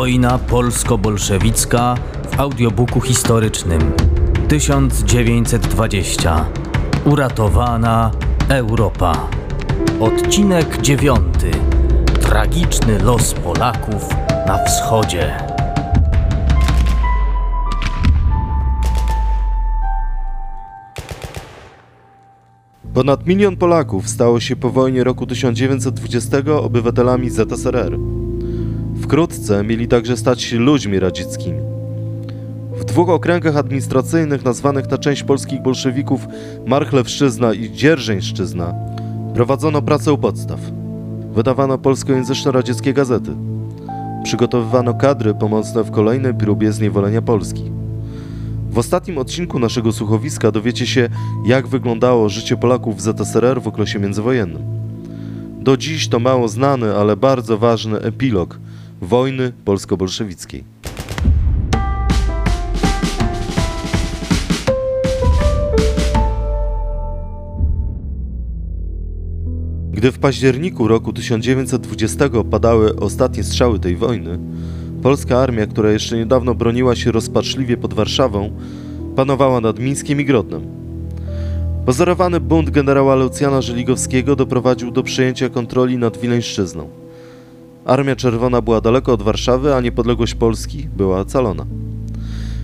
Wojna 0.00 0.38
polsko-bolszewicka 0.38 1.94
w 2.30 2.40
audiobooku 2.40 3.00
historycznym. 3.00 3.92
1920 4.48 6.46
Uratowana 7.04 8.10
Europa. 8.48 9.28
Odcinek 10.00 10.82
dziewiąty. 10.82 11.50
Tragiczny 12.20 12.98
los 12.98 13.34
Polaków 13.34 14.08
na 14.46 14.64
wschodzie. 14.64 15.36
Ponad 22.94 23.26
milion 23.26 23.56
Polaków 23.56 24.08
stało 24.08 24.40
się 24.40 24.56
po 24.56 24.70
wojnie 24.70 25.04
roku 25.04 25.26
1920 25.26 26.38
obywatelami 26.60 27.30
ZSRR. 27.30 28.19
Wkrótce 29.10 29.64
mieli 29.64 29.88
także 29.88 30.16
stać 30.16 30.42
się 30.42 30.58
ludźmi 30.58 31.00
radzieckim. 31.00 31.54
W 32.76 32.84
dwóch 32.84 33.08
okręgach 33.08 33.56
administracyjnych 33.56 34.44
nazwanych 34.44 34.90
na 34.90 34.98
część 34.98 35.22
polskich 35.22 35.62
bolszewików 35.62 36.26
Marchlewszczyzna 36.66 37.52
i 37.52 37.72
Dzierżeńszczyzna 37.72 38.74
prowadzono 39.34 39.82
pracę 39.82 40.12
u 40.12 40.18
podstaw. 40.18 40.60
Wydawano 41.32 41.78
polskojęzyczne 41.78 42.52
radzieckie 42.52 42.92
gazety. 42.92 43.30
Przygotowywano 44.24 44.94
kadry 44.94 45.34
pomocne 45.34 45.82
w 45.82 45.90
kolejnej 45.90 46.34
próbie 46.34 46.72
zniewolenia 46.72 47.22
Polski. 47.22 47.72
W 48.70 48.78
ostatnim 48.78 49.18
odcinku 49.18 49.58
naszego 49.58 49.92
słuchowiska 49.92 50.50
dowiecie 50.50 50.86
się, 50.86 51.08
jak 51.46 51.66
wyglądało 51.66 52.28
życie 52.28 52.56
Polaków 52.56 52.96
w 52.96 53.00
ZSRR 53.00 53.62
w 53.62 53.68
okresie 53.68 53.98
międzywojennym. 53.98 54.62
Do 55.60 55.76
dziś 55.76 56.08
to 56.08 56.20
mało 56.20 56.48
znany, 56.48 56.96
ale 56.96 57.16
bardzo 57.16 57.58
ważny 57.58 57.98
epilog 58.00 58.58
wojny 59.00 59.52
polsko-bolszewickiej. 59.64 60.64
Gdy 69.92 70.12
w 70.12 70.18
październiku 70.18 70.88
roku 70.88 71.12
1920 71.12 72.30
padały 72.50 72.96
ostatnie 72.96 73.44
strzały 73.44 73.78
tej 73.78 73.96
wojny, 73.96 74.38
polska 75.02 75.38
armia, 75.38 75.66
która 75.66 75.90
jeszcze 75.90 76.16
niedawno 76.16 76.54
broniła 76.54 76.96
się 76.96 77.12
rozpaczliwie 77.12 77.76
pod 77.76 77.94
Warszawą, 77.94 78.50
panowała 79.16 79.60
nad 79.60 79.78
Mińskiem 79.78 80.20
i 80.20 80.24
Grodnem. 80.24 80.62
Pozorowany 81.86 82.40
bunt 82.40 82.70
generała 82.70 83.14
Lucjana 83.14 83.62
Żeligowskiego 83.62 84.36
doprowadził 84.36 84.90
do 84.90 85.02
przejęcia 85.02 85.48
kontroli 85.48 85.98
nad 85.98 86.18
Wileńszczyzną. 86.18 86.88
Armia 87.90 88.16
Czerwona 88.16 88.62
była 88.62 88.80
daleko 88.80 89.12
od 89.12 89.22
Warszawy, 89.22 89.74
a 89.74 89.80
niepodległość 89.80 90.34
Polski 90.34 90.88
była 90.96 91.20
ocalona. 91.20 91.66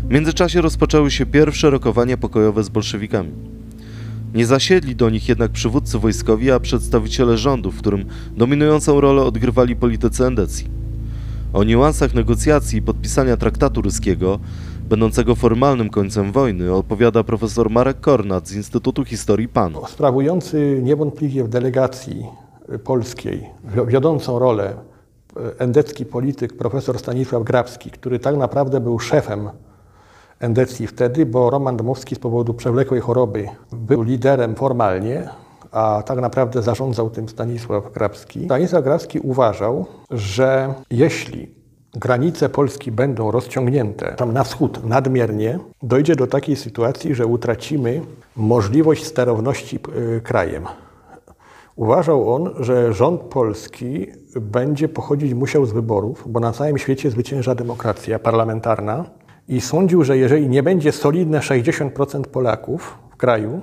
W 0.09 0.11
międzyczasie 0.11 0.61
rozpoczęły 0.61 1.11
się 1.11 1.27
pierwsze 1.27 1.71
rokowania 1.71 2.17
pokojowe 2.17 2.65
z 2.65 2.69
bolszewikami. 2.69 3.31
Nie 4.35 4.47
zasiedli 4.47 4.97
do 4.97 5.11
nich 5.11 5.29
jednak 5.29 5.51
przywódcy 5.51 5.99
wojskowi, 5.99 6.51
a 6.51 6.61
przedstawiciele 6.61 7.39
rządu, 7.39 7.71
w 7.71 7.79
którym 7.79 8.05
dominującą 8.37 9.01
rolę 9.01 9.23
odgrywali 9.23 9.77
politycy 9.77 10.25
endecji. 10.25 10.67
O 11.53 11.65
niuansach 11.65 12.15
negocjacji 12.15 12.79
i 12.79 12.83
podpisania 12.83 13.37
traktatu 13.37 13.83
ruskiego, 13.83 14.39
będącego 14.89 15.35
formalnym 15.35 15.91
końcem 15.91 16.33
wojny, 16.33 16.73
opowiada 16.73 17.25
profesor 17.25 17.71
Marek 17.71 18.01
Kornat 18.01 18.49
z 18.49 18.57
Instytutu 18.57 19.05
Historii 19.05 19.49
PAN. 19.49 19.75
Sprawujący 19.89 20.81
niewątpliwie 20.83 21.45
w 21.45 21.49
delegacji 21.49 22.27
polskiej 22.85 23.47
wiodącą 23.87 24.39
rolę 24.39 24.96
endecki 25.59 26.07
polityk 26.07 26.57
profesor 26.57 26.99
Stanisław 26.99 27.45
Grabski, 27.45 27.91
który 27.91 28.19
tak 28.19 28.37
naprawdę 28.37 28.81
był 28.81 28.99
szefem 28.99 29.51
endecji 30.41 30.87
wtedy, 30.87 31.27
bo 31.27 31.51
Roman 31.51 31.77
Dmowski 31.77 32.15
z 32.15 32.19
powodu 32.19 32.55
przewlekłej 32.55 33.01
choroby 33.01 33.49
był 33.73 34.03
liderem 34.03 34.55
formalnie, 34.55 35.29
a 35.73 36.03
tak 36.07 36.21
naprawdę 36.21 36.63
zarządzał 36.63 37.11
tym 37.11 37.29
Stanisław 37.29 37.93
Grabski. 37.93 38.45
Stanisław 38.45 38.85
Grabski 38.85 39.19
uważał, 39.19 39.87
że 40.11 40.75
jeśli 40.91 41.51
granice 41.95 42.49
Polski 42.49 42.93
będą 42.93 43.31
rozciągnięte 43.31 44.15
tam 44.17 44.33
na 44.33 44.45
wschód 44.45 44.85
nadmiernie, 44.85 45.59
dojdzie 45.83 46.17
do 46.17 46.27
takiej 46.27 46.57
sytuacji, 46.57 47.15
że 47.15 47.27
utracimy 47.27 48.01
możliwość 48.37 49.05
sterowności 49.05 49.79
krajem. 50.23 50.65
Uważał 51.77 52.35
on, 52.35 52.51
że 52.61 52.93
rząd 52.93 53.21
polski 53.21 54.07
będzie 54.41 54.89
pochodzić 54.89 55.35
musiał 55.35 55.67
z 55.67 55.73
wyborów, 55.73 56.25
bo 56.27 56.41
na 56.41 56.53
całym 56.53 56.79
świecie 56.79 57.11
zwycięża 57.11 57.55
demokracja 57.55 58.19
parlamentarna 58.19 59.05
i 59.49 59.61
sądził, 59.61 60.05
że 60.05 60.19
jeżeli 60.19 60.49
nie 60.49 60.63
będzie 60.63 60.93
solidne 60.93 61.39
60% 61.39 62.23
Polaków 62.23 62.99
w 63.11 63.17
kraju, 63.17 63.61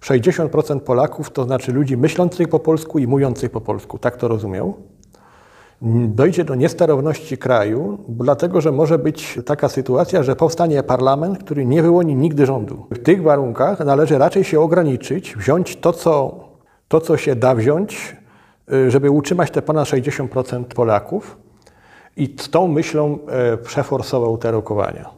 60% 0.00 0.80
Polaków 0.80 1.30
to 1.30 1.44
znaczy 1.44 1.72
ludzi 1.72 1.96
myślących 1.96 2.48
po 2.48 2.58
polsku 2.58 2.98
i 2.98 3.06
mówiących 3.06 3.50
po 3.50 3.60
polsku, 3.60 3.98
tak 3.98 4.16
to 4.16 4.28
rozumiał, 4.28 4.74
dojdzie 6.08 6.44
do 6.44 6.54
niesterowności 6.54 7.38
kraju, 7.38 7.98
dlatego 8.08 8.60
że 8.60 8.72
może 8.72 8.98
być 8.98 9.38
taka 9.46 9.68
sytuacja, 9.68 10.22
że 10.22 10.36
powstanie 10.36 10.82
parlament, 10.82 11.38
który 11.38 11.66
nie 11.66 11.82
wyłoni 11.82 12.14
nigdy 12.14 12.46
rządu. 12.46 12.86
W 12.90 12.98
tych 12.98 13.22
warunkach 13.22 13.84
należy 13.84 14.18
raczej 14.18 14.44
się 14.44 14.60
ograniczyć, 14.60 15.36
wziąć 15.36 15.76
to, 15.76 15.92
co, 15.92 16.49
to, 16.90 17.00
co 17.00 17.16
się 17.16 17.36
da 17.36 17.54
wziąć, 17.54 18.16
żeby 18.88 19.10
utrzymać 19.10 19.50
te 19.50 19.62
ponad 19.62 19.88
60% 19.88 20.64
Polaków 20.64 21.38
i 22.16 22.36
z 22.40 22.50
tą 22.50 22.68
myślą 22.68 23.18
przeforsował 23.62 24.38
te 24.38 24.50
rokowania. 24.50 25.10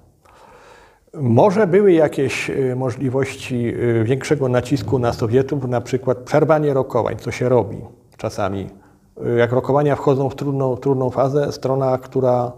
Może 1.14 1.66
były 1.66 1.92
jakieś 1.92 2.50
możliwości 2.76 3.74
większego 4.02 4.48
nacisku 4.48 4.98
na 4.98 5.12
Sowietów, 5.12 5.68
na 5.68 5.80
przykład 5.80 6.18
przerwanie 6.18 6.74
rokowań, 6.74 7.16
co 7.16 7.30
się 7.30 7.48
robi 7.48 7.78
czasami. 8.16 8.70
Jak 9.36 9.52
rokowania 9.52 9.96
wchodzą 9.96 10.30
w 10.30 10.34
trudną, 10.34 10.76
trudną 10.76 11.10
fazę, 11.10 11.52
strona, 11.52 11.98
która 11.98 12.52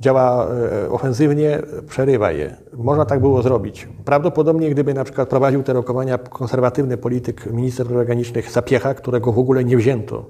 działa 0.00 0.48
ofensywnie, 0.90 1.62
przerywa 1.88 2.32
je. 2.32 2.56
Można 2.72 3.04
tak 3.04 3.20
było 3.20 3.42
zrobić. 3.42 3.88
Prawdopodobnie, 4.04 4.70
gdyby 4.70 4.94
na 4.94 5.04
przykład 5.04 5.28
prowadził 5.28 5.62
te 5.62 5.72
rokowania 5.72 6.18
konserwatywny 6.18 6.96
polityk, 6.96 7.46
minister 7.52 7.86
zagranicznych 7.86 8.50
Sapiecha, 8.50 8.94
którego 8.94 9.32
w 9.32 9.38
ogóle 9.38 9.64
nie 9.64 9.76
wzięto 9.76 10.26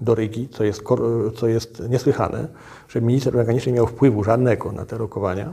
do 0.00 0.14
Rygi, 0.14 0.48
co 0.48 0.64
jest, 0.64 0.82
co 1.36 1.48
jest 1.48 1.82
niesłychane, 1.88 2.48
że 2.88 3.00
minister 3.00 3.36
zagraniczny 3.36 3.72
miał 3.72 3.86
wpływu 3.86 4.24
żadnego 4.24 4.72
na 4.72 4.84
te 4.84 4.98
rokowania, 4.98 5.52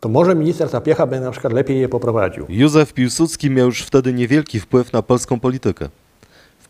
to 0.00 0.08
może 0.08 0.34
minister 0.34 0.68
Sapiecha 0.68 1.06
by 1.06 1.20
na 1.20 1.30
przykład 1.30 1.52
lepiej 1.52 1.80
je 1.80 1.88
poprowadził. 1.88 2.46
Józef 2.48 2.92
Piłsudski 2.92 3.50
miał 3.50 3.66
już 3.66 3.82
wtedy 3.82 4.12
niewielki 4.12 4.60
wpływ 4.60 4.92
na 4.92 5.02
polską 5.02 5.40
politykę. 5.40 5.88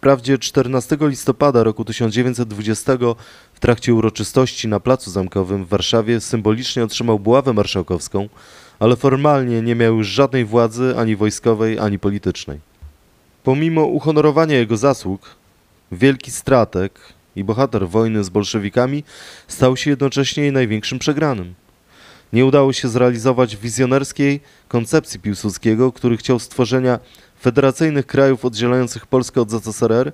Wprawdzie 0.07 0.39
14 0.39 0.97
listopada 1.01 1.63
roku 1.65 1.85
1920 1.85 2.93
w 3.55 3.61
trakcie 3.61 3.95
uroczystości 3.95 4.69
na 4.69 4.81
Placu 4.81 5.11
Zamkowym 5.11 5.65
w 5.65 5.69
Warszawie 5.69 6.21
symbolicznie 6.21 6.85
otrzymał 6.85 7.19
buławę 7.19 7.53
marszałkowską, 7.53 8.29
ale 8.79 8.97
formalnie 8.97 9.63
nie 9.63 9.75
miał 9.75 9.97
już 9.97 10.09
żadnej 10.09 10.45
władzy 10.45 10.95
ani 10.99 11.17
wojskowej, 11.17 11.79
ani 11.79 11.99
politycznej. 11.99 12.61
Pomimo 13.45 13.85
uhonorowania 13.85 14.57
jego 14.57 14.77
zasług, 14.77 15.37
wielki 15.93 16.31
strateg 16.31 17.01
i 17.37 17.45
bohater 17.45 17.89
wojny 17.89 18.25
z 18.25 18.29
bolszewikami 18.29 19.05
stał 19.49 19.77
się 19.77 19.91
jednocześnie 19.91 20.43
jej 20.43 20.53
największym 20.53 20.99
przegranym. 20.99 21.55
Nie 22.33 22.47
udało 22.47 22.73
się 22.73 22.89
zrealizować 22.89 23.57
wizjonerskiej 23.57 24.41
koncepcji 24.69 25.21
Piłsudskiego, 25.21 25.93
który 25.93 26.17
chciał 26.17 26.39
stworzenia 26.39 26.99
federacyjnych 27.41 28.07
krajów 28.07 28.45
oddzielających 28.45 29.07
Polskę 29.07 29.41
od 29.41 29.51
ZSRR 29.51 30.13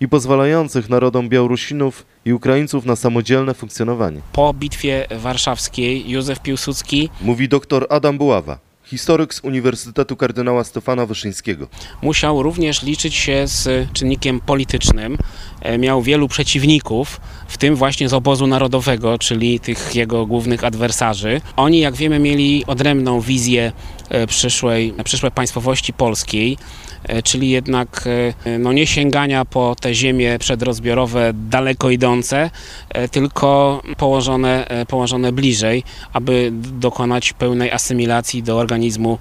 i 0.00 0.08
pozwalających 0.08 0.88
narodom 0.88 1.28
Białorusinów 1.28 2.06
i 2.24 2.32
Ukraińców 2.32 2.86
na 2.86 2.96
samodzielne 2.96 3.54
funkcjonowanie. 3.54 4.20
Po 4.32 4.54
bitwie 4.54 5.06
warszawskiej 5.10 6.10
Józef 6.10 6.40
Piłsudski 6.40 7.08
Mówi 7.20 7.48
dr 7.48 7.86
Adam 7.90 8.18
Buława, 8.18 8.58
historyk 8.84 9.34
z 9.34 9.40
Uniwersytetu 9.40 10.16
Kardynała 10.16 10.64
Stefana 10.64 11.06
Wyszyńskiego. 11.06 11.66
musiał 12.02 12.42
również 12.42 12.82
liczyć 12.82 13.14
się 13.14 13.42
z 13.46 13.88
czynnikiem 13.92 14.40
politycznym. 14.40 15.18
E, 15.62 15.78
Miał 15.78 16.02
wielu 16.02 16.28
przeciwników, 16.28 17.20
w 17.48 17.58
tym 17.58 17.76
właśnie 17.76 18.08
z 18.08 18.12
obozu 18.12 18.46
narodowego, 18.46 19.18
czyli 19.18 19.60
tych 19.60 19.94
jego 19.94 20.26
głównych 20.26 20.64
adwersarzy. 20.64 21.40
Oni, 21.56 21.80
jak 21.80 21.94
wiemy, 21.94 22.18
mieli 22.18 22.64
odrębną 22.66 23.20
wizję 23.20 23.72
e, 24.08 24.26
przyszłej, 24.26 24.94
przyszłej 25.04 25.32
państwowości 25.32 25.92
polskiej. 25.92 26.58
E, 27.04 27.22
czyli 27.22 27.50
jednak 27.50 28.04
e, 28.46 28.58
no 28.58 28.72
nie 28.72 28.86
sięgania 28.86 29.44
po 29.44 29.76
te 29.80 29.94
ziemie 29.94 30.38
przedrozbiorowe 30.38 31.32
daleko 31.34 31.90
idące, 31.90 32.50
e, 32.88 33.08
tylko 33.08 33.82
położone, 33.96 34.66
położone 34.88 35.32
bliżej, 35.32 35.82
aby 36.12 36.50
dokonać 36.52 37.32
pełnej 37.32 37.70
asymilacji 37.70 38.42
do 38.42 38.58
organizmu 38.58 39.18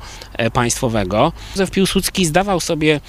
państwowego. 0.53 1.31
Józef 1.51 1.71
Piłsudski 1.71 2.25
zdawał 2.25 2.59
sobie 2.59 2.99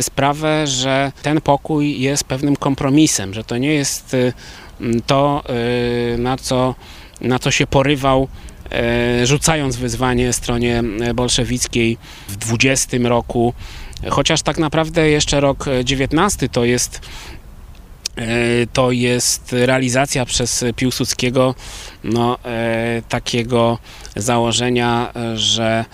sprawę, 0.00 0.66
że 0.66 1.12
ten 1.22 1.40
pokój 1.40 2.00
jest 2.00 2.24
pewnym 2.24 2.56
kompromisem, 2.56 3.34
że 3.34 3.44
to 3.44 3.58
nie 3.58 3.74
jest 3.74 4.16
to, 5.06 5.42
na 6.18 6.36
co, 6.36 6.74
na 7.20 7.38
co 7.38 7.50
się 7.50 7.66
porywał 7.66 8.28
rzucając 9.24 9.76
wyzwanie 9.76 10.32
stronie 10.32 10.82
bolszewickiej 11.14 11.98
w 12.28 12.36
20 12.36 12.96
roku, 13.02 13.54
chociaż 14.08 14.42
tak 14.42 14.58
naprawdę 14.58 15.10
jeszcze 15.10 15.40
rok 15.40 15.68
e, 15.68 15.84
19 15.84 16.48
to 16.48 16.64
jest 16.64 17.00
e, 18.16 18.22
to 18.72 18.90
jest 18.90 19.52
realizacja 19.52 20.24
przez 20.24 20.64
Piłsudskiego 20.76 21.54
no, 22.04 22.38
e, 22.44 23.02
takiego 23.08 23.78
założenia, 24.16 25.12
że 25.34 25.84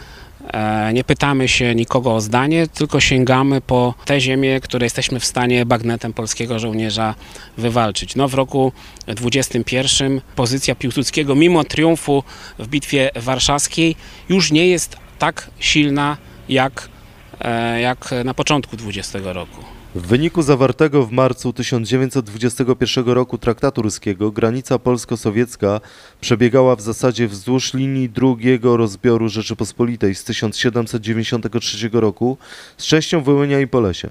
e, 0.52 0.92
nie 0.92 1.04
pytamy 1.04 1.48
się 1.48 1.74
nikogo 1.74 2.14
o 2.14 2.20
zdanie, 2.20 2.66
tylko 2.66 3.00
sięgamy 3.00 3.60
po 3.60 3.94
te 4.04 4.20
ziemie, 4.20 4.60
które 4.60 4.86
jesteśmy 4.86 5.20
w 5.20 5.24
stanie 5.24 5.66
bagnetem 5.66 6.12
polskiego 6.12 6.58
żołnierza 6.58 7.14
wywalczyć. 7.58 8.16
No, 8.16 8.28
w 8.28 8.34
roku 8.34 8.72
21 9.06 10.20
pozycja 10.36 10.74
Piłsudskiego, 10.74 11.34
mimo 11.34 11.64
triumfu 11.64 12.22
w 12.58 12.68
Bitwie 12.68 13.10
Warszawskiej, 13.16 13.96
już 14.28 14.52
nie 14.52 14.68
jest 14.68 14.96
tak 15.18 15.50
silna 15.58 16.16
jak, 16.48 16.88
jak 17.80 18.10
na 18.24 18.34
początku 18.34 18.76
20 18.76 19.18
roku. 19.24 19.64
W 19.94 20.06
wyniku 20.06 20.42
zawartego 20.42 21.06
w 21.06 21.12
marcu 21.12 21.52
1921 21.52 23.04
roku 23.04 23.38
traktatu 23.38 23.82
ruskiego 23.82 24.30
granica 24.30 24.78
polsko-sowiecka 24.78 25.80
przebiegała 26.20 26.76
w 26.76 26.80
zasadzie 26.80 27.28
wzdłuż 27.28 27.74
linii 27.74 28.08
drugiego 28.08 28.76
rozbioru 28.76 29.28
Rzeczypospolitej 29.28 30.14
z 30.14 30.24
1793 30.24 31.90
roku 31.92 32.38
z 32.76 32.86
częścią 32.86 33.22
Wołynia 33.22 33.60
i 33.60 33.66
Polesia. 33.66 34.08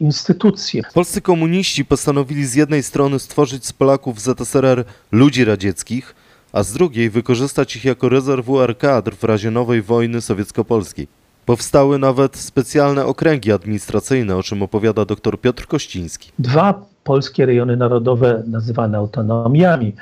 instytucje. 0.00 0.82
Polscy 0.94 1.20
komuniści 1.20 1.84
postanowili 1.84 2.46
z 2.46 2.54
jednej 2.54 2.82
strony 2.82 3.18
stworzyć 3.18 3.66
z 3.66 3.72
Polaków 3.72 4.16
w 4.16 4.20
ZSRR 4.20 4.84
ludzi 5.12 5.44
radzieckich, 5.44 6.14
a 6.54 6.62
z 6.62 6.72
drugiej 6.72 7.10
wykorzystać 7.10 7.76
ich 7.76 7.84
jako 7.84 8.08
rezerwuar 8.08 8.78
kadr 8.78 9.14
w 9.16 9.24
razie 9.24 9.50
nowej 9.50 9.82
wojny 9.82 10.20
sowiecko-polskiej. 10.20 11.08
Powstały 11.46 11.98
nawet 11.98 12.36
specjalne 12.36 13.06
okręgi 13.06 13.52
administracyjne, 13.52 14.36
o 14.36 14.42
czym 14.42 14.62
opowiada 14.62 15.04
dr 15.04 15.40
Piotr 15.40 15.66
Kościński. 15.66 16.30
Dwa 16.38 16.84
polskie 17.04 17.46
rejony 17.46 17.76
narodowe 17.76 18.42
nazywane 18.46 18.98
autonomiami, 18.98 19.92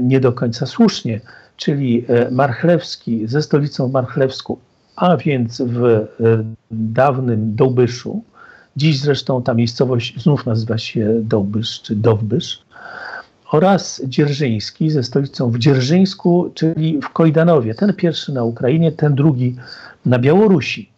nie 0.00 0.20
do 0.20 0.32
końca 0.32 0.66
słusznie, 0.66 1.20
czyli 1.56 2.04
e, 2.08 2.30
Marchlewski 2.30 3.26
ze 3.26 3.42
stolicą 3.42 3.88
Marchlewską, 3.88 4.56
a 4.96 5.16
więc 5.16 5.60
w 5.60 5.84
e, 5.84 6.06
dawnym 6.70 7.56
Dołbyszu, 7.56 8.22
dziś 8.76 9.00
zresztą 9.00 9.42
ta 9.42 9.54
miejscowość 9.54 10.22
znów 10.22 10.46
nazywa 10.46 10.78
się 10.78 11.20
Dołbysz 11.22 11.82
czy 11.82 11.96
Dowbysz, 11.96 12.62
oraz 13.50 14.02
Dzierżyński 14.04 14.90
ze 14.90 15.02
stolicą 15.02 15.50
w 15.50 15.58
Dzierżyńsku, 15.58 16.50
czyli 16.54 17.00
w 17.02 17.08
Kojdanowie. 17.08 17.74
Ten 17.74 17.94
pierwszy 17.94 18.32
na 18.32 18.44
Ukrainie, 18.44 18.92
ten 18.92 19.14
drugi 19.14 19.56
na 20.06 20.18
Białorusi. 20.18 20.90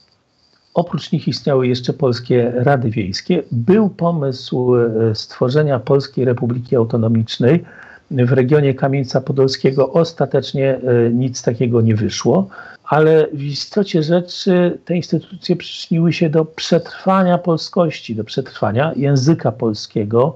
Oprócz 0.75 1.13
nich 1.13 1.29
istniały 1.29 1.69
jeszcze 1.69 1.93
polskie 1.93 2.53
rady 2.55 2.91
wiejskie. 2.91 3.43
Był 3.53 3.89
pomysł 3.89 4.77
e, 4.77 5.15
stworzenia 5.15 5.79
Polskiej 5.79 6.25
Republiki 6.25 6.77
Autonomicznej 6.77 7.65
w 8.11 8.33
regionie 8.33 8.75
Kamieńca 8.75 9.21
Podolskiego. 9.21 9.93
Ostatecznie 9.93 10.75
e, 10.75 11.11
nic 11.11 11.43
takiego 11.43 11.81
nie 11.81 11.95
wyszło, 11.95 12.49
ale 12.85 13.27
w 13.33 13.43
istocie 13.43 14.03
rzeczy 14.03 14.79
te 14.85 14.97
instytucje 14.97 15.57
przyczyniły 15.57 16.13
się 16.13 16.31
do 16.31 16.45
przetrwania 16.45 17.39
polskości, 17.39 18.15
do 18.15 18.25
przetrwania 18.25 18.93
języka 18.97 19.53
polskiego, 19.53 20.35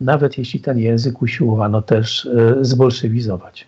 nawet 0.00 0.38
jeśli 0.38 0.60
ten 0.60 0.78
język 0.78 1.22
usiłowano 1.22 1.82
też 1.82 2.26
e, 2.26 2.64
zbolszewizować. 2.64 3.66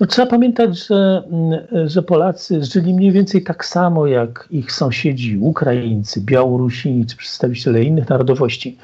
No, 0.00 0.06
trzeba 0.06 0.26
pamiętać, 0.26 0.86
że, 0.86 1.22
mm, 1.30 1.88
że 1.88 2.02
Polacy 2.02 2.64
żyli 2.64 2.94
mniej 2.94 3.12
więcej 3.12 3.42
tak 3.42 3.64
samo 3.64 4.06
jak 4.06 4.46
ich 4.50 4.72
sąsiedzi 4.72 5.38
Ukraińcy, 5.38 6.20
Białorusini 6.20 7.06
czy 7.06 7.16
przedstawiciele 7.16 7.82
innych 7.82 8.08
narodowości, 8.08 8.78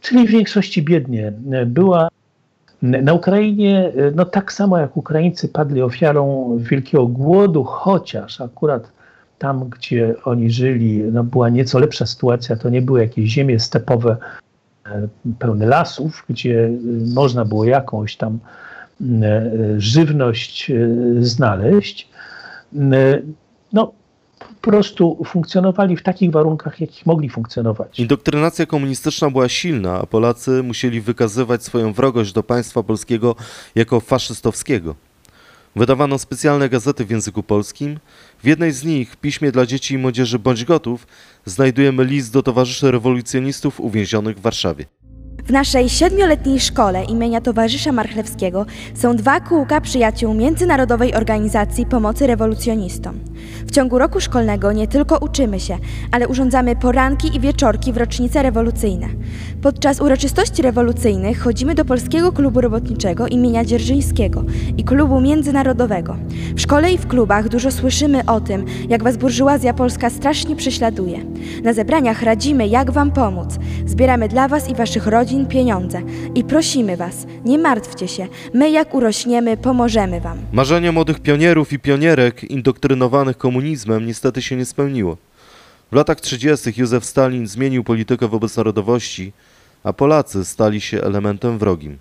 czyli 0.00 0.28
w 0.28 0.30
większości 0.30 0.82
biednie. 0.82 1.32
Była 1.66 2.08
na 2.82 3.12
Ukrainie, 3.12 3.92
no 4.14 4.24
tak 4.24 4.52
samo 4.52 4.78
jak 4.78 4.96
Ukraińcy 4.96 5.48
padli 5.48 5.82
ofiarą 5.82 6.56
wielkiego 6.60 7.06
głodu, 7.06 7.64
chociaż 7.64 8.40
akurat 8.40 8.92
tam, 9.38 9.68
gdzie 9.68 10.14
oni 10.24 10.50
żyli, 10.50 11.02
no 11.12 11.24
była 11.24 11.48
nieco 11.48 11.78
lepsza 11.78 12.06
sytuacja, 12.06 12.56
to 12.56 12.70
nie 12.70 12.82
były 12.82 13.00
jakieś 13.00 13.30
ziemie 13.30 13.60
stepowe 13.60 14.10
e, 14.12 14.43
pełne 15.38 15.66
lasów, 15.66 16.24
gdzie 16.28 16.64
e, 16.64 16.70
można 17.14 17.44
było 17.44 17.64
jakąś 17.64 18.16
tam 18.16 18.38
e, 19.22 19.50
żywność 19.78 20.70
e, 20.70 20.74
znaleźć. 21.20 22.08
E, 22.92 23.22
No, 23.72 23.92
po 24.60 24.70
prostu 24.70 25.24
funkcjonowali 25.26 25.96
w 25.96 26.02
takich 26.02 26.30
warunkach, 26.30 26.80
jakich 26.80 27.06
mogli 27.06 27.30
funkcjonować. 27.30 28.00
Indoktrynacja 28.00 28.66
komunistyczna 28.66 29.30
była 29.30 29.48
silna, 29.48 30.00
a 30.00 30.06
Polacy 30.06 30.62
musieli 30.62 31.00
wykazywać 31.00 31.62
swoją 31.62 31.92
wrogość 31.92 32.32
do 32.32 32.42
państwa 32.42 32.82
polskiego 32.82 33.36
jako 33.74 34.00
faszystowskiego. 34.00 34.94
Wydawano 35.76 36.18
specjalne 36.18 36.68
gazety 36.68 37.04
w 37.04 37.10
języku 37.10 37.42
polskim. 37.42 37.98
W 38.42 38.46
jednej 38.46 38.72
z 38.72 38.84
nich, 38.84 39.16
piśmie 39.16 39.52
dla 39.52 39.66
dzieci 39.66 39.94
i 39.94 39.98
młodzieży 39.98 40.38
Bądź 40.38 40.64
Gotów, 40.64 41.06
znajdujemy 41.44 42.04
list 42.04 42.32
do 42.32 42.42
towarzyszy 42.42 42.90
rewolucjonistów 42.90 43.80
uwięzionych 43.80 44.38
w 44.38 44.40
Warszawie. 44.40 44.84
W 45.46 45.50
naszej 45.50 45.88
siedmioletniej 45.88 46.60
szkole 46.60 47.04
imienia 47.04 47.40
towarzysza 47.40 47.92
Marchlewskiego 47.92 48.66
są 48.94 49.16
dwa 49.16 49.40
kółka 49.40 49.80
przyjaciół 49.80 50.34
Międzynarodowej 50.34 51.14
Organizacji 51.14 51.86
Pomocy 51.86 52.26
Rewolucjonistom. 52.26 53.20
W 53.66 53.70
ciągu 53.70 53.98
roku 53.98 54.20
szkolnego 54.20 54.72
nie 54.72 54.88
tylko 54.88 55.18
uczymy 55.18 55.60
się, 55.60 55.78
ale 56.12 56.28
urządzamy 56.28 56.76
poranki 56.76 57.36
i 57.36 57.40
wieczorki 57.40 57.92
w 57.92 57.96
rocznice 57.96 58.42
rewolucyjne. 58.42 59.06
Podczas 59.62 60.00
uroczystości 60.00 60.62
rewolucyjnych 60.62 61.40
chodzimy 61.40 61.74
do 61.74 61.84
Polskiego 61.84 62.32
Klubu 62.32 62.60
Robotniczego 62.60 63.26
imienia 63.26 63.64
Dzierżyńskiego 63.64 64.44
i 64.76 64.84
Klubu 64.84 65.20
Międzynarodowego. 65.20 66.16
W 66.56 66.60
szkole 66.60 66.92
i 66.92 66.98
w 66.98 67.06
klubach 67.06 67.48
dużo 67.48 67.70
słyszymy 67.70 68.24
o 68.26 68.40
tym, 68.40 68.64
jak 68.88 69.02
was 69.02 69.16
burżuazja 69.16 69.74
polska 69.74 70.10
strasznie 70.10 70.56
prześladuje. 70.56 71.18
Na 71.62 71.72
zebraniach 71.72 72.22
radzimy, 72.22 72.66
jak 72.68 72.90
wam 72.90 73.10
pomóc. 73.10 73.58
Zbieramy 73.86 74.28
dla 74.28 74.48
Was 74.48 74.68
i 74.68 74.74
Waszych 74.74 75.06
rodzin 75.06 75.33
pieniądze 75.42 76.02
i 76.34 76.44
prosimy 76.44 76.96
Was, 76.96 77.26
nie 77.44 77.58
martwcie 77.58 78.08
się, 78.08 78.26
my 78.54 78.70
jak 78.70 78.94
urośniemy, 78.94 79.56
pomożemy 79.56 80.20
Wam. 80.20 80.38
Marzenie 80.52 80.92
młodych 80.92 81.20
pionierów 81.20 81.72
i 81.72 81.78
pionierek 81.78 82.44
indoktrynowanych 82.44 83.38
komunizmem 83.38 84.06
niestety 84.06 84.42
się 84.42 84.56
nie 84.56 84.64
spełniło. 84.64 85.16
W 85.92 85.96
latach 85.96 86.20
30. 86.20 86.72
Józef 86.76 87.04
Stalin 87.04 87.46
zmienił 87.46 87.84
politykę 87.84 88.28
wobec 88.28 88.56
narodowości, 88.56 89.32
a 89.84 89.92
Polacy 89.92 90.44
stali 90.44 90.80
się 90.80 91.02
elementem 91.02 91.58
wrogim. 91.58 91.98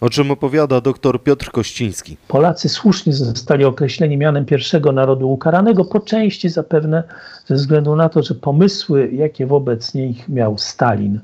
O 0.00 0.10
czym 0.10 0.30
opowiada 0.30 0.80
dr 0.80 1.22
Piotr 1.22 1.50
Kościński. 1.50 2.16
Polacy 2.28 2.68
słusznie 2.68 3.12
zostali 3.12 3.64
określeni 3.64 4.16
mianem 4.16 4.44
pierwszego 4.44 4.92
narodu 4.92 5.32
ukaranego, 5.32 5.84
po 5.84 6.00
części 6.00 6.48
zapewne 6.48 7.02
ze 7.46 7.54
względu 7.54 7.96
na 7.96 8.08
to, 8.08 8.22
że 8.22 8.34
pomysły, 8.34 9.10
jakie 9.12 9.46
wobec 9.46 9.94
nich 9.94 10.28
miał 10.28 10.58
Stalin, 10.58 11.20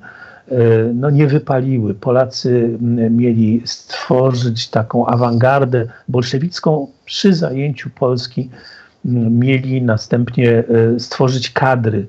no 0.94 1.10
nie 1.10 1.26
wypaliły. 1.26 1.94
Polacy 1.94 2.78
mieli 3.10 3.62
stworzyć 3.64 4.68
taką 4.68 5.06
awangardę 5.06 5.86
bolszewicką 6.08 6.88
przy 7.04 7.34
zajęciu 7.34 7.90
Polski, 7.90 8.50
mieli 9.30 9.82
następnie 9.82 10.50
e, 10.58 11.00
stworzyć 11.00 11.50
kadry 11.50 12.06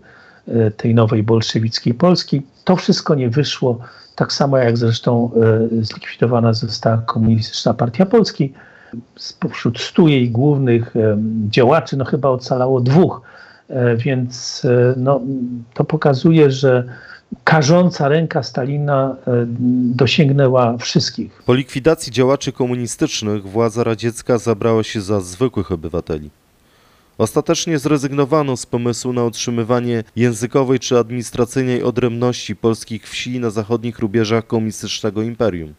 e, 0.48 0.72
tej 0.72 0.96
nowej 0.96 1.24
bolszewickiej 1.24 1.94
Polski. 1.94 2.41
To 2.63 2.75
wszystko 2.75 3.15
nie 3.15 3.29
wyszło, 3.29 3.79
tak 4.15 4.34
samo 4.34 4.58
jak 4.58 4.77
zresztą 4.77 5.32
e, 5.82 5.84
zlikwidowana 5.84 6.53
została 6.53 6.98
Komunistyczna 6.98 7.74
Partia 7.74 8.06
Polski. 8.06 8.53
Spośród 9.15 9.79
stu 9.79 10.08
jej 10.08 10.29
głównych 10.29 10.96
e, 10.96 11.17
działaczy, 11.50 11.98
no 11.98 12.06
chyba 12.06 12.29
ocalało 12.29 12.82
dwóch, 12.82 13.22
E, 13.70 13.96
więc 13.96 14.62
e, 14.65 14.94
no, 14.98 15.22
to 15.74 15.84
pokazuje, 15.84 16.51
że 16.51 16.84
karząca 17.43 18.07
ręka 18.07 18.43
Stalina 18.43 19.15
e, 19.27 19.46
dosięgnęła 19.96 20.77
wszystkich. 20.77 21.43
Po 21.46 21.53
likwidacji 21.53 22.12
działaczy 22.12 22.51
komunistycznych 22.51 23.48
władza 23.48 23.84
radziecka 23.84 24.38
zabrała 24.38 24.84
się 24.84 25.01
za 25.01 25.22
zwykłych 25.22 25.72
obywateli. 25.72 26.29
Ostatecznie 27.17 27.79
zrezygnowano 27.79 28.57
z 28.57 28.65
pomysłu 28.65 29.13
na 29.13 29.24
utrzymywanie 29.24 30.03
językowej 30.15 30.79
czy 30.79 31.00
administracyjnej 31.00 31.84
odrębności 31.84 32.55
polskich 32.55 33.10
wsi 33.10 33.39
na 33.39 33.50
zachodnich 33.50 34.00
rubieżach 34.00 34.48
komunistycznego 34.48 35.22
imperium. 35.22 35.74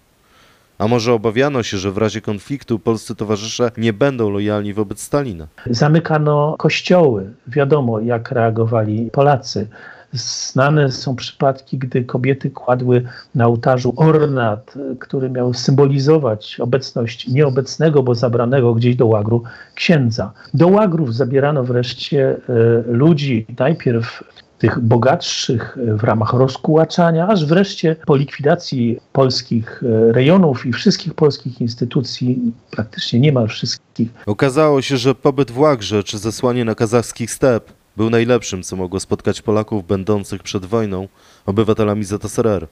A 0.79 0.89
może 0.89 1.13
obawiano 1.13 1.63
się, 1.63 1.79
że 1.79 1.93
w 1.93 1.99
razie 1.99 2.21
konfliktu 2.21 2.79
polscy 2.79 3.15
towarzysze 3.15 3.71
nie 3.77 3.93
będą 3.93 4.31
lojalni 4.31 4.75
wobec 4.75 5.03
Stalina? 5.03 5.47
Zamykano 5.67 6.55
kościoły. 6.59 7.31
Wiadomo, 7.47 8.01
jak 8.01 8.33
reagowali 8.33 9.11
Polacy. 9.13 9.69
Znane 10.13 10.93
są 10.93 11.17
przypadki, 11.17 11.79
gdy 11.79 12.05
kobiety 12.05 12.51
kładły 12.51 13.03
na 13.35 13.47
ołtarzu 13.47 13.93
ornat, 13.97 14.75
który 14.99 15.31
miał 15.31 15.55
symbolizować 15.55 16.61
obecność 16.61 17.29
nieobecnego, 17.29 18.03
bo 18.03 18.15
zabranego 18.15 18.75
gdzieś 18.75 18.97
do 18.97 19.07
łagru 19.07 19.43
księdza. 19.75 20.33
Do 20.55 20.69
łagrów 20.69 21.15
zabierano 21.15 21.65
wreszcie 21.65 22.37
e, 22.49 22.93
ludzi, 22.93 23.47
najpierw 23.59 24.25
tych 24.59 24.81
bogatszych 24.81 25.79
w 25.87 26.05
ramach 26.05 26.33
rozkułaczania, 26.33 27.29
aż 27.29 27.47
wreszcie 27.47 27.97
po 28.07 28.17
likwidacji 28.17 29.01
polskich 29.13 29.83
e, 29.83 30.13
rejonów 30.13 30.67
i 30.67 30.73
wszystkich 30.73 31.15
polskich 31.15 31.61
instytucji, 31.61 32.53
praktycznie 32.71 33.21
niemal 33.21 33.49
wszystkich, 33.49 33.89
Okazało 34.27 34.83
się, 34.83 34.97
że 34.97 35.15
pobyt 35.15 35.51
w 35.51 35.59
Łagrze 35.59 36.05
czy 36.05 36.19
zesłanie 36.19 36.65
na 36.65 36.75
kazachskich 36.75 37.31
step 37.31 37.73
był 37.97 38.11
najlepszym, 38.11 38.63
co 38.63 38.77
mogło 38.77 39.01
spotkać 39.01 39.43
Polaków 39.43 39.87
będących 39.87 40.43
przed 40.43 40.67
wojną 40.67 41.09
obywatelami 41.47 42.05
ZSRR. 42.05 42.67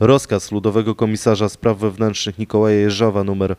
Rozkaz 0.00 0.52
Ludowego 0.52 0.94
Komisarza 0.94 1.48
Spraw 1.48 1.78
Wewnętrznych 1.78 2.38
Mikołaja 2.38 2.76
Jeżowa 2.76 3.20
nr 3.20 3.56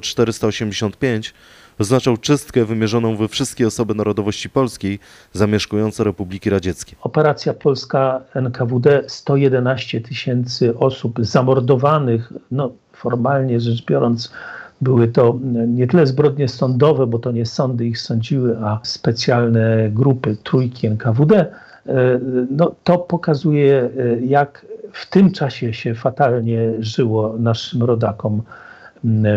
00485 0.00 1.34
oznaczał 1.82 2.16
czystkę 2.16 2.64
wymierzoną 2.64 3.16
we 3.16 3.28
wszystkie 3.28 3.66
osoby 3.66 3.94
narodowości 3.94 4.50
polskiej 4.50 4.98
zamieszkujące 5.32 6.04
Republiki 6.04 6.50
Radzieckie. 6.50 6.96
Operacja 7.02 7.54
Polska 7.54 8.20
NKWD 8.34 9.04
111 9.06 10.00
tysięcy 10.00 10.78
osób 10.78 11.18
zamordowanych, 11.18 12.32
no 12.50 12.72
formalnie 12.92 13.60
rzecz 13.60 13.84
biorąc, 13.84 14.32
były 14.80 15.08
to 15.08 15.38
nie 15.66 15.86
tyle 15.86 16.06
zbrodnie 16.06 16.48
sądowe, 16.48 17.06
bo 17.06 17.18
to 17.18 17.32
nie 17.32 17.46
sądy 17.46 17.86
ich 17.86 18.00
sądziły, 18.00 18.58
a 18.58 18.80
specjalne 18.82 19.90
grupy 19.90 20.36
trójki 20.42 20.86
NKWD. 20.86 21.36
E, 21.36 22.20
No, 22.50 22.74
to 22.84 22.98
pokazuje, 22.98 23.90
e, 23.98 24.20
jak 24.20 24.66
w 24.92 25.10
tym 25.10 25.32
czasie 25.32 25.74
się 25.74 25.94
fatalnie 25.94 26.72
żyło 26.78 27.34
naszym 27.38 27.82
rodakom 27.82 28.42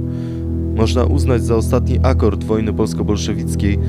można 0.76 1.04
uznać 1.04 1.44
za 1.44 1.56
ostatni 1.56 2.00
akord 2.04 2.44
wojny 2.44 2.74
polsko-bolszewickiej 2.74 3.80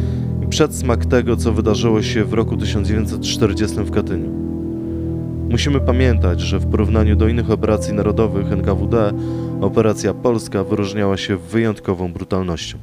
i 0.42 0.47
przedsmak 0.47 1.06
tego, 1.06 1.37
co 1.37 1.52
wydarzyło 1.52 2.02
się 2.02 2.25
w 2.25 2.32
roku 2.32 2.56
1940 2.56 3.76
w 3.76 3.90
Katyniu. 3.90 4.30
Musimy 5.50 5.80
pamiętać, 5.80 6.40
że 6.40 6.59
w 6.59 6.70
porównaniu 6.70 7.16
do 7.16 7.28
innych 7.28 7.50
operacji 7.50 7.94
narodowych 7.94 8.52
NKWD, 8.52 9.12
operacja 9.61 10.14
polska 10.14 10.64
wyróżniała 10.64 11.16
się 11.16 11.37
wyjątkową 11.37 12.12
brutalnością. 12.12 12.78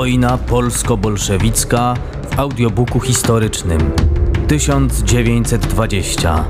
Wojna 0.00 0.38
polsko-bolszewicka 0.38 1.94
w 2.30 2.38
audiobooku 2.38 3.00
historycznym 3.00 3.80
1920. 4.48 6.44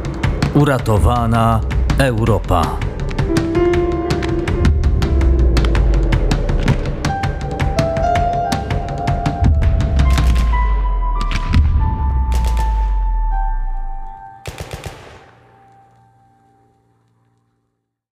Uratowana 0.54 1.60
Europa. 1.98 2.89